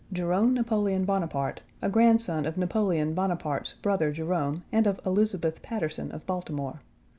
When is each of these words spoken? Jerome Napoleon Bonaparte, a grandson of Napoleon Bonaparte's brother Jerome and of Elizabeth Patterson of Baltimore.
Jerome 0.11 0.55
Napoleon 0.55 1.05
Bonaparte, 1.05 1.61
a 1.79 1.87
grandson 1.87 2.47
of 2.47 2.57
Napoleon 2.57 3.13
Bonaparte's 3.13 3.73
brother 3.83 4.11
Jerome 4.11 4.63
and 4.71 4.87
of 4.87 4.99
Elizabeth 5.05 5.61
Patterson 5.61 6.11
of 6.11 6.25
Baltimore. 6.25 6.81